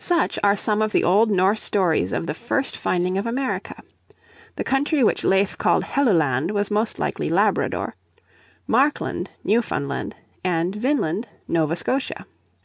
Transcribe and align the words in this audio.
Such 0.00 0.40
are 0.42 0.56
some 0.56 0.82
of 0.82 0.90
the 0.90 1.04
old 1.04 1.30
Norse 1.30 1.62
stories 1.62 2.12
of 2.12 2.26
the 2.26 2.34
first 2.34 2.76
finding 2.76 3.16
of 3.16 3.26
America. 3.26 3.84
The 4.56 4.64
country 4.64 5.04
which 5.04 5.22
Leif 5.22 5.56
called 5.56 5.84
Helluland 5.84 6.50
was 6.50 6.68
most 6.68 6.98
likely 6.98 7.28
Labrador, 7.28 7.94
Markland 8.66 9.30
Newfoundland, 9.44 10.16
and 10.42 10.74
Vineland 10.74 11.28
Nova 11.46 11.76
Scotia. 11.76 12.26